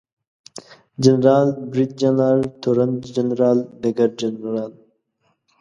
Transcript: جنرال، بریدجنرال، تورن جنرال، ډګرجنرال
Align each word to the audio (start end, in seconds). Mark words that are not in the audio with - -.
جنرال، 1.07 1.47
بریدجنرال، 1.75 2.39
تورن 2.61 2.91
جنرال، 3.15 3.57
ډګرجنرال 3.81 4.71